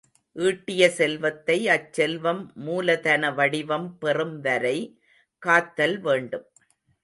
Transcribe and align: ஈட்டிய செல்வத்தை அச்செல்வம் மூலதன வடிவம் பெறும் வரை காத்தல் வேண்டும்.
ஈட்டிய 0.35 0.87
செல்வத்தை 0.89 1.57
அச்செல்வம் 1.67 2.41
மூலதன 2.65 3.31
வடிவம் 3.31 3.87
பெறும் 3.97 4.35
வரை 4.41 4.77
காத்தல் 5.41 5.97
வேண்டும். 5.99 6.47